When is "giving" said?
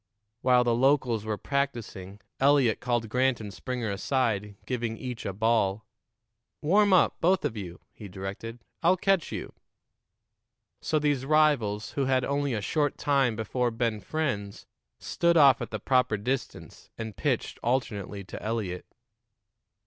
4.65-4.97